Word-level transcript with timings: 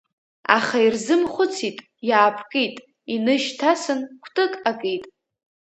Аха 0.57 0.77
ирзымхәыцит, 0.85 1.77
иаапкит, 2.09 2.75
инышьҭасын 3.13 3.99
кәтык 4.23 4.53
акит. 4.69 5.03